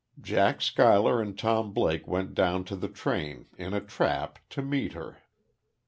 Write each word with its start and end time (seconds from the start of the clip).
Jack 0.19 0.63
Schuyler 0.63 1.21
and 1.21 1.37
Tom 1.37 1.73
Blake 1.73 2.07
went 2.07 2.33
down 2.33 2.63
to 2.63 2.75
the 2.75 2.87
train, 2.87 3.45
in 3.55 3.75
a 3.75 3.79
trap, 3.85 4.39
to 4.49 4.63
meet 4.63 4.93
her. 4.93 5.19